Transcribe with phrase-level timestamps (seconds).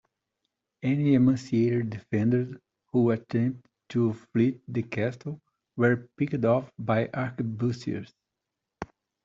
[0.81, 2.55] Any emaciated defenders
[2.87, 5.39] who attempted to flee the castle
[5.75, 8.11] were picked off by arquebusiers.